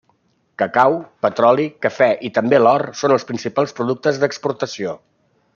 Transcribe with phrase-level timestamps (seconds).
[0.61, 0.95] Cacau,
[1.25, 5.01] petroli, cafè i també l'or són els principals productes d'exportació.